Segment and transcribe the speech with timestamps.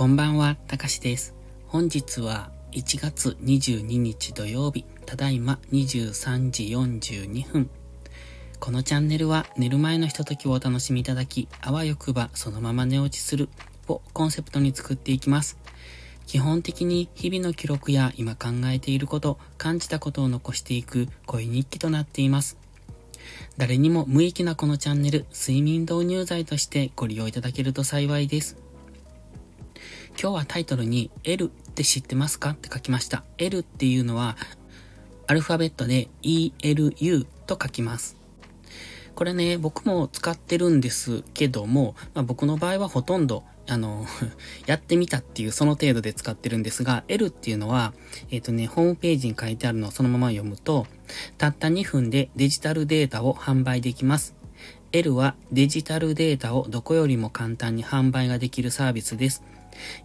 [0.00, 1.34] こんばんは、たかしです。
[1.66, 7.68] 本日は1月22日土曜日、ただいま23時42分。
[8.60, 13.50] このチャンネルは寝る前のひとときをお楽しみいただき、あわよくばそのまま寝落ちする
[13.88, 15.58] をコンセプトに作っていきます。
[16.26, 22.56] 基本的に日々の記録や今考えていること、感じたことを残していく恋日記となっています。
[23.58, 28.69] 誰にも無益なこのチャンネル、睡眠導入剤としてご利用いただけると幸いです。
[30.22, 32.50] 今日はタイトルに L って知ってますか？
[32.50, 33.24] って書きました。
[33.38, 34.36] L っていうのは
[35.26, 38.18] アルファベットで ELU と書きます。
[39.14, 44.06] これね、僕も使ってるんですけども、まあ、僕の場合はほとんど、あの、
[44.66, 47.94] やってみたっていうその程度で使ってるんですが、L っていうのは、
[48.30, 50.86] えっ、ー、とね、ホームページに書いてあるのをそのまま読むと、
[51.38, 54.34] たった2分でデジタルデータを販売できます。
[54.92, 59.42] L はデジタルデータをどこよりも簡単に販売ができるサービスです。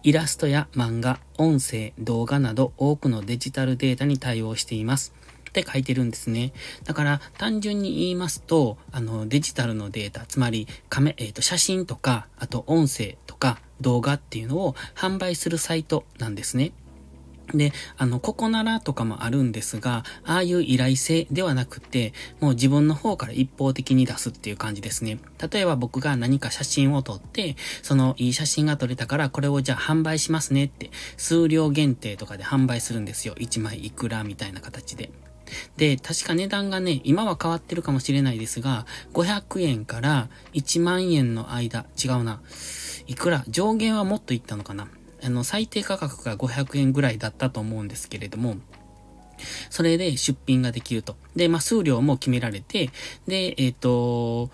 [0.02, 5.12] イラストや漫画、音声、動画など多くのデジタルデータに対応しています。
[5.48, 6.52] って書いてるんですね。
[6.84, 16.72] だから単純に言いますと、あのデジタルのデータ、つまりカメ、えっ、ー、と写真とか、あと音声とか動画っていうのを販売するサイトなんですね。
[17.54, 25.18] で、あの、ここならとかもあるんですが、ああいう依頼性ではなくて、もう自分の方から一方的に出すっていう感じですね。
[25.50, 33.34] 例えば僕が何か写真を撮って、そのいい写真が撮れたから、これをじゃあ販売しますねって、数量限定とかで販売するんですよ。
[33.34, 35.10] 1枚いくらみたいな形で。
[35.76, 42.40] で、確か値段がね、今は変わってるかもしれないですが、500円から1万円の間、違うな。
[43.06, 44.88] いくら上限はもっといったのかな
[45.26, 48.58] あの、最低価格が500円ぐらいだったと思うんですけれども、
[49.70, 51.16] それで出品ができると。
[51.34, 52.90] で、まあ、数量も決められて、
[53.26, 54.50] で、えっ、ー、と、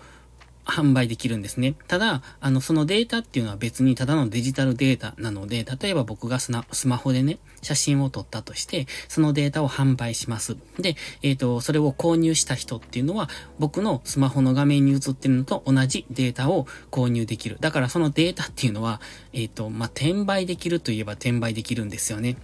[0.65, 1.75] 販売できるんですね。
[1.87, 10.57] ただ、あの、そのデータっていうのは別にただのデジタルデータなので、例えば僕がスマホでね、写真を撮ったとして、そのデータを販売します。
[10.79, 13.29] で、えっ、ー、と、それを購入した人っていうのは、
[13.59, 17.57] 僕のスマホの画面に映ってるのと同じデータを購入できる。
[17.59, 19.01] だからそのデータっていうのは、
[19.33, 22.37] えっ、ー、と、まあ、転売できるといえば転売できるんですよね。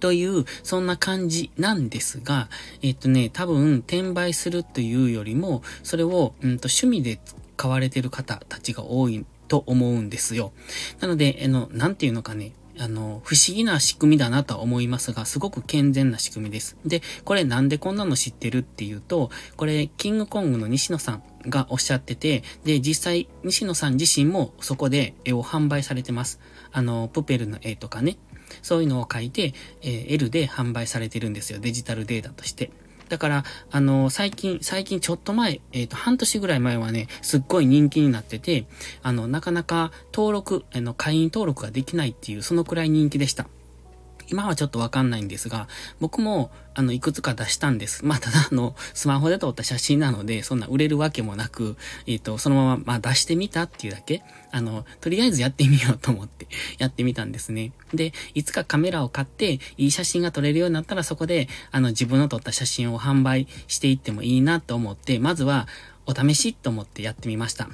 [0.00, 2.48] という、そんな感じなんですが、
[2.82, 7.20] えっとね、多分、転売するというよりも、それを、うんと、趣味で
[7.56, 10.52] 買われてる方たちが多いと思うんですよ。
[11.00, 16.76] なので、あの、なんていうのかね、あの、不思議な仕組みだなとは思いますが、すごく健全な仕組みです。
[16.84, 26.38] で、これなんでこんなの知ってるっていうと、これ、キングコングの西野さんがおっしゃってて、で、実際、西野さん自身もそこで絵を販売されてます。
[26.70, 28.18] あの、プペルの絵とかね、
[28.62, 31.58] そういうのを書いて、えー、L で販売されてるんですよ。
[31.58, 32.70] デジタルデータとして。
[33.08, 38.66] だから、あの、最近、最近ちょっと前、えっ、ー、と、半年ぐらい前はね、すっごい人気になってて、
[39.02, 43.46] あの、なかなか登録、あの、会員登録ができないっていう、そのくらい人気でした。
[44.28, 45.68] 今はちょっとわかんないんですが、
[46.00, 48.04] 僕も、あの、いくつか出したんです。
[48.06, 51.76] まあ、ただ、あの、スマホで撮った写真なので、そんな売れるわけもなく、
[52.06, 54.22] えっ、ー、と、そのまま、まあ、出してみたっていうだけ、
[54.52, 56.46] あの、とりあえずやってみようと思って
[56.78, 57.72] やってみたんですね。
[57.94, 65.68] で、いつかカメラを買って、いい写真が撮れるようになったら、そこで、あの、自分の撮った写真を販売していってもいいなと思って、まずは、
[66.06, 67.68] お試しと思ってやってみました。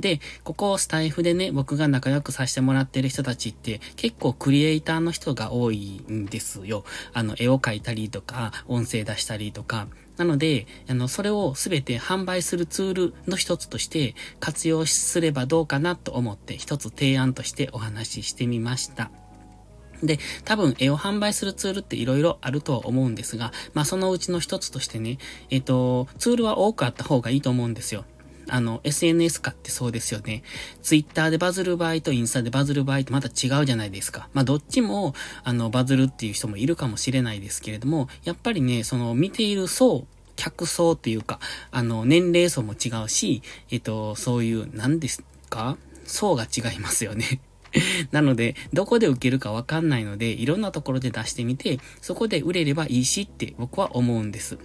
[0.00, 6.84] で、ここスタイフでね、僕が仲良くさせてもらってる人たちって結構クリエイターの人が多いんですよ。
[7.12, 9.88] あの、絵を描いたりとか、音声出したりとか。
[10.16, 19.10] なので、あの、それをすべて販売するツールの一つとして活用すればどうかなと思って一つ提案としてお話ししてみました。
[20.02, 25.18] で、多分絵を販売するツールって色々あるとは思うんですが、まあそのうちの一つとしてね、
[25.50, 28.04] えっ、と、ツールは多くあった方がいいと思うんですよ。
[28.48, 30.42] あの、SNS 化ってそうですよね。
[30.82, 34.28] ツイッターでバズる場合とインスタでバズる場合ってまた違うじゃないですか。
[34.32, 35.14] まあ、どっちも、
[35.44, 40.06] あの、バズるっていう人もいるかもしれないですけれども、やっぱりね、その、見ている層、
[40.36, 45.76] 客層っていうか、あの、年齢層も違うし、えっと、そういう、何ですか？
[46.04, 47.40] 層が違いますよね。
[48.12, 54.58] なので、どこで受けるかわかんないので、いろんなところで出してみて、そこで売れればいいしって僕は思うんです。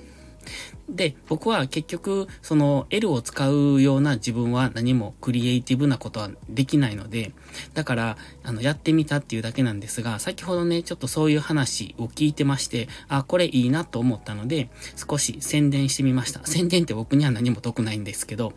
[0.90, 7.32] で、僕は結局、その L を使うような自分は何もクリエイティブなことはできないので、
[7.74, 16.46] だから、あの、やってみたっていうだけなんですが、先ほどね、ちょっとそういう話を聞いてまして、あ、これいいなと思ったので、少し宣伝してみました。
[16.46, 18.54] 宣伝って僕には何も得ないんですけど、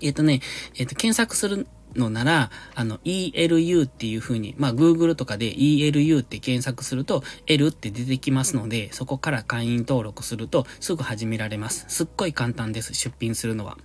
[0.00, 0.40] えっ、ー、とね、
[0.76, 11.86] えっ、ー、と、検索するのなら、あの、ELU っていう風に、まあ、Google とかで ELU って検索すると、L って出てきますので、そこから会員登録すると、すぐ始められます。
[11.88, 12.94] すっごい簡単です。
[12.94, 13.78] 出品するのは。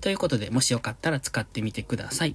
[0.00, 2.34] ということで、もしよかったら使ってみてください。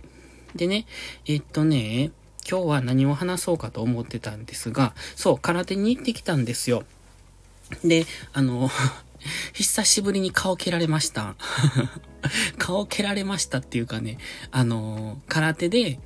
[0.55, 0.85] でね、
[1.25, 2.11] えっとね、
[2.49, 6.83] 今日は何を話そうかと思ってたんですが、そう、空手に行ってきたんですよ。
[7.83, 8.69] で、あの、
[9.53, 11.35] 久しぶりに顔蹴られました。
[12.57, 14.17] 顔蹴られましたっていうかね、
[14.51, 15.99] あの、空手で、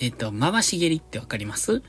[0.00, 1.82] えっ、と、回し蹴りってわかります？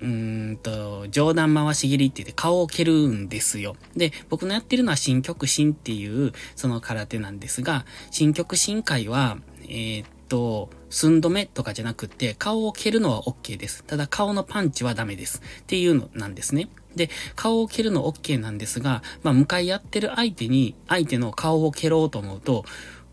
[0.00, 3.76] うーんと、冗談回し蹴りって言って顔を蹴るんですよ。
[3.96, 13.84] で、僕のやってるのは新極真っていう、その空手なんですが、新極真会は、えー、っと、寸止めとかじゃなくて、顔を蹴るのは OK です。
[13.84, 15.40] ただ顔のパンチはダメです。
[15.60, 16.68] っていうのなんですね。
[16.96, 22.64] で、顔を蹴るの OK なんですが、まあ、向かい合ってる相手に、相手の顔を蹴ろうと思うと、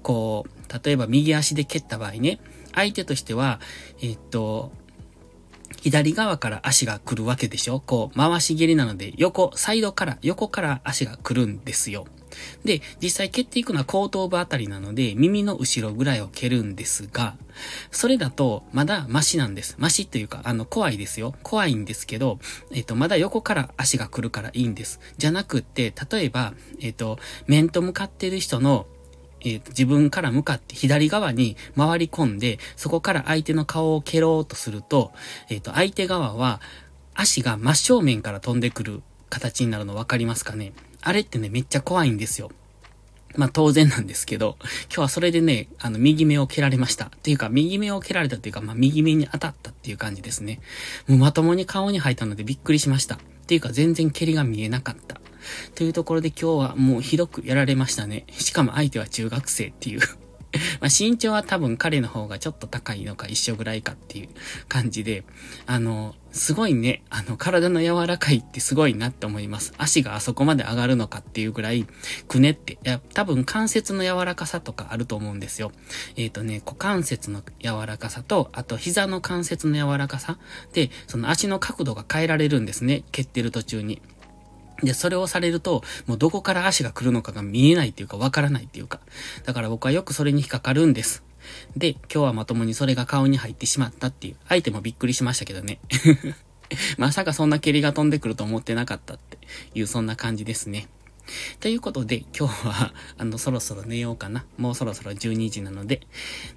[0.01, 2.39] こう、例えば右足で蹴った場合ね、
[2.73, 3.59] 相手としては、
[4.01, 4.71] えっと、
[5.81, 7.81] 左側から足が来るわけでしょ？
[7.81, 12.05] こう、回し蹴りなので、横、サイドから、横から足が来るんですよ。
[12.63, 17.35] で、実際蹴っていくのは後頭部あたりなので、耳の後ろぐらいを蹴るんですが、
[17.91, 19.75] それだと、まだマシなんです。
[19.77, 21.35] マシというか、あの、怖いですよ。
[21.43, 22.39] 怖いんですけど、
[22.71, 24.99] えっと、まだ横から足が来るからいいんです。
[25.17, 28.87] じゃなくって、例えば、えっと、面と向かってる人の
[29.45, 35.11] えー、自分から向かって左側に回り込んで、そこから相手の顔を蹴ろうとすると、
[35.49, 36.61] えっ、ー、と、相手側は
[37.13, 40.73] 足が真正面から飛んでくる形になるの分かりますかね？
[41.03, 42.51] あれってね、めっちゃ怖いんですよ。
[43.35, 47.05] まあ当然なんですけど、今日はそれでね、あの、右目を蹴られました。
[47.05, 50.59] っていうか、右目を蹴られたっていうか、まあ右目に当たったっていう感じですね。
[51.07, 53.15] もうまともに顔に入ったのでびっくりしました。
[53.15, 55.19] っていうか、全然蹴りが見えなかった。
[55.75, 58.25] というところで今日はもうひどくやられましたね。
[58.31, 59.99] しかも相手は中学生っていう
[60.81, 64.29] ま身長は多分彼の方がちょっと高いのか一緒ぐらいかっていう
[64.67, 65.23] 感じで、
[65.65, 69.73] あの、すごいね、あの、体の柔らかいってすごいなって思います。
[69.77, 71.85] 足があそこまで上がるのかっていうぐらい、
[72.27, 75.71] くねって、いや、多分関節の柔らかさとかあると思うんですよ。
[76.15, 80.39] えっ、ー、とね、股関節の柔らかさと、あと膝の関節の柔らかさ
[80.73, 83.03] で、その足の角度が変えられるんですね。
[83.11, 84.01] 蹴ってる途中に。
[84.83, 88.99] で、それをされると、もうどこから足が来るのかが見えないっていうか、わからないっていうか。
[89.45, 91.23] だから僕はよくそれに引っかかるんです。
[91.75, 94.35] で、今日はまともにそれが顔に入ってしまったっていう。
[94.47, 95.79] 相手もびっくりしましたけどね。
[96.97, 99.37] まさかそんな蹴りが飛んでくると思ってなかったって
[99.75, 100.87] いう、そんな感じですね。
[101.59, 104.45] ということで、今日は、あの、そろそろ寝ようかな。
[104.57, 106.01] もうそろそろ12時なので。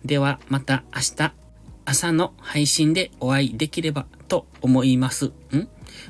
[0.05, 1.32] では、また明日、
[1.84, 5.26] 朝の配信でお会いできればと思います。
[5.26, 5.32] ん？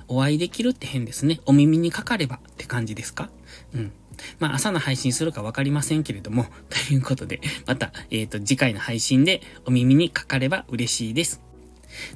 [0.08, 1.40] お会いできるって変ですね。
[1.46, 3.30] お耳にかかればって感じですか？
[3.74, 3.92] うん。
[4.38, 11.40] まあ、朝の配信するかわかりませんけれども、 ということで、また、えっ、ー、と、次回の配信でお耳にかかれば嬉しいです。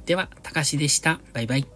[0.07, 1.21] では、たかしでした。
[1.33, 1.67] バイバイ。